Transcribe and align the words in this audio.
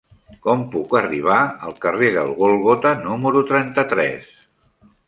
Com 0.45 0.63
puc 0.75 0.95
arribar 0.99 1.37
al 1.67 1.75
carrer 1.85 2.09
del 2.17 2.35
Gòlgota 2.41 2.95
número 3.07 3.47
trenta-tres? 3.55 4.35